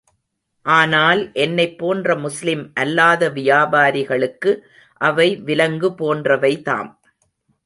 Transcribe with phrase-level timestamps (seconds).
[0.65, 4.53] ஆனால் என்னைப் போன்ற முஸ்லிம் அல்லாத வியாபரிகளுக்கு
[5.01, 6.91] அவை விலங்கு போன்றவைதாம்.